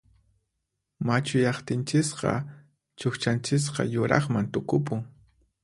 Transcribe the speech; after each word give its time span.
Machuyaqtinchisqa 1.07 2.33
chuqchanchisqa 2.99 3.81
yuraqman 3.93 4.45
tukupun. 4.53 4.99